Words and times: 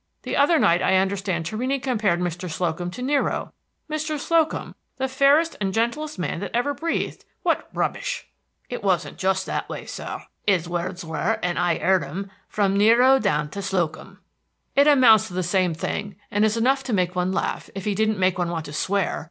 The 0.23 0.35
other 0.35 0.57
night, 0.57 0.81
I 0.81 0.97
understand, 0.97 1.45
Torrini 1.45 1.77
compared 1.79 2.19
Mr. 2.19 2.49
Slocum 2.49 2.89
to 2.89 3.03
Nero, 3.03 3.53
Mr. 3.87 4.17
Slocum, 4.19 4.73
the 4.97 5.07
fairest 5.07 5.55
and 5.61 5.71
gentlest 5.75 6.17
man 6.17 6.39
that 6.39 6.49
ever 6.55 6.73
breathed! 6.73 7.23
What 7.43 7.69
rubbish!" 7.71 8.25
"It 8.67 8.83
wasn't 8.83 9.19
just 9.19 9.45
that 9.45 9.69
way, 9.69 9.85
sir. 9.85 10.23
His 10.47 10.67
words 10.67 11.05
was, 11.05 11.37
and 11.43 11.59
I 11.59 11.75
'eard 11.77 12.03
him, 12.03 12.31
'from 12.47 12.75
Nero 12.79 13.19
down 13.19 13.49
to 13.51 13.61
Slocum.'" 13.61 14.17
"It 14.75 14.87
amounts 14.87 15.27
to 15.27 15.35
the 15.35 15.43
same 15.43 15.75
thing, 15.75 16.15
and 16.31 16.43
is 16.43 16.57
enough 16.57 16.81
to 16.85 16.93
make 16.93 17.15
one 17.15 17.31
laugh, 17.31 17.69
if 17.75 17.85
he 17.85 17.93
didn't 17.93 18.17
make 18.17 18.39
one 18.39 18.49
want 18.49 18.65
to 18.65 18.73
swear. 18.73 19.19